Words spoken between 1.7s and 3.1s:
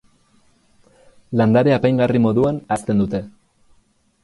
apaingarri moduan hazten